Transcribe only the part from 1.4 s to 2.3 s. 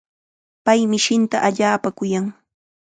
allaapam kuyan.